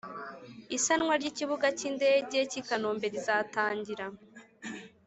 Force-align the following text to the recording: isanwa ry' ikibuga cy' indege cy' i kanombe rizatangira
isanwa 0.77 1.13
ry' 1.21 1.29
ikibuga 1.31 1.67
cy' 1.79 1.87
indege 1.89 2.37
cy' 2.51 2.59
i 2.59 2.61
kanombe 2.67 3.05
rizatangira 3.13 4.05